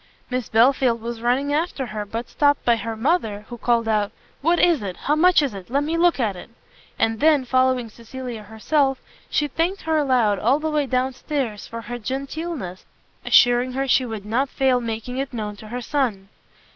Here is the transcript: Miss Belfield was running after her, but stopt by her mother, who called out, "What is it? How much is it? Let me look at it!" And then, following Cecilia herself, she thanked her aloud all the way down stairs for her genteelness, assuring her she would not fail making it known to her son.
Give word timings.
Miss 0.31 0.49
Belfield 0.49 0.99
was 0.99 1.21
running 1.21 1.53
after 1.53 1.85
her, 1.85 2.07
but 2.07 2.27
stopt 2.27 2.65
by 2.65 2.75
her 2.75 2.95
mother, 2.95 3.45
who 3.49 3.57
called 3.59 3.87
out, 3.87 4.11
"What 4.41 4.57
is 4.59 4.81
it? 4.81 4.97
How 4.97 5.15
much 5.15 5.43
is 5.43 5.53
it? 5.53 5.69
Let 5.69 5.83
me 5.83 5.95
look 5.95 6.19
at 6.19 6.35
it!" 6.35 6.49
And 6.97 7.19
then, 7.19 7.45
following 7.45 7.87
Cecilia 7.87 8.41
herself, 8.41 8.97
she 9.29 9.47
thanked 9.47 9.83
her 9.83 9.97
aloud 9.97 10.39
all 10.39 10.57
the 10.57 10.71
way 10.71 10.87
down 10.87 11.13
stairs 11.13 11.67
for 11.67 11.81
her 11.81 11.99
genteelness, 11.99 12.83
assuring 13.23 13.73
her 13.73 13.87
she 13.87 14.07
would 14.07 14.25
not 14.25 14.49
fail 14.49 14.81
making 14.81 15.17
it 15.19 15.33
known 15.33 15.55
to 15.57 15.67
her 15.67 15.81
son. 15.81 16.29